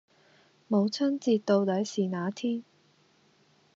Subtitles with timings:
[0.67, 2.63] 母親節到底是那天？